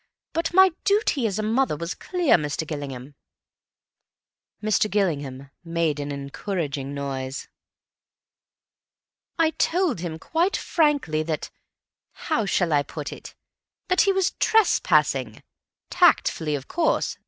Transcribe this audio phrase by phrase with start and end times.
[0.33, 2.65] But my duty as a mother was clear, Mr.
[2.65, 3.13] Gillingham."
[4.59, 4.89] Mr.
[4.89, 7.47] Gillingham made an encouraging noise.
[9.37, 15.43] "I told him quite frankly that—how shall I put it?—that he was trespassing.
[15.91, 17.15] Tactfully, of course.